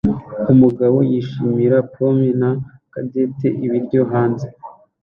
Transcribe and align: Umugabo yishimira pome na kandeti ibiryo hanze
Umugabo 0.53 0.97
yishimira 1.09 1.77
pome 1.93 2.29
na 2.39 2.51
kandeti 2.93 3.47
ibiryo 3.65 4.01
hanze 4.11 4.47